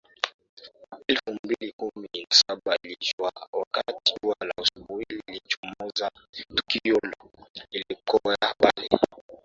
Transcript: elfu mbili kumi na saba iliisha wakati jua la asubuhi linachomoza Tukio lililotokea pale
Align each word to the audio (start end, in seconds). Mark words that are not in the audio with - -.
elfu 1.07 1.37
mbili 1.43 1.73
kumi 1.77 2.09
na 2.13 2.25
saba 2.29 2.77
iliisha 2.83 3.15
wakati 3.53 4.15
jua 4.23 4.35
la 4.41 4.53
asubuhi 4.63 5.05
linachomoza 5.09 6.11
Tukio 6.55 6.99
lililotokea 7.71 8.53
pale 8.57 8.89